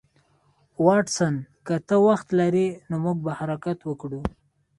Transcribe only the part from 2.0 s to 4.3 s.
وخت لرې نو موږ به حرکت وکړو